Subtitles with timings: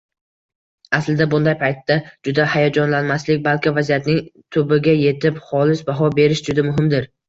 [0.99, 1.99] Aslida, bunday paytda
[2.29, 4.25] juda hayajonlanmaslik, balki vaziyatning
[4.59, 7.13] tubiga yetib, xolis baho berish juda muhimdir